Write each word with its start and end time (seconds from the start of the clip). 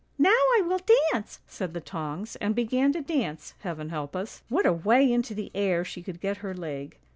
"'Now 0.17 0.31
I 0.31 0.63
will 0.65 0.79
dance,' 1.11 1.41
said 1.45 1.75
the 1.75 1.79
tongs, 1.79 2.35
and 2.37 2.55
began 2.55 2.91
to 2.93 3.01
dance; 3.01 3.53
heaven 3.59 3.89
help 3.89 4.15
us, 4.15 4.41
what 4.49 4.65
a 4.65 4.73
way 4.73 5.13
into 5.13 5.35
the 5.35 5.51
air 5.53 5.85
she 5.85 6.01
could 6.01 6.19
get 6.19 6.37
her 6.37 6.55
leg. 6.55 6.97